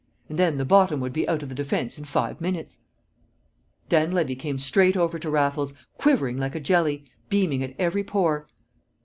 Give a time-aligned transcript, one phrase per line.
[0.29, 2.79] And then the bottom would be out of the defence in five minutes!"
[3.87, 8.47] Dan Levy came straight over to Raffles quivering like a jelly beaming at every pore.